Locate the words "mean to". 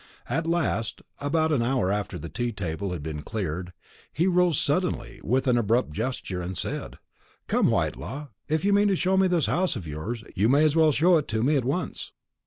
8.73-8.95